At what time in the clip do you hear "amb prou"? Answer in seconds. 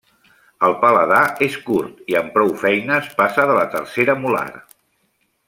2.21-2.49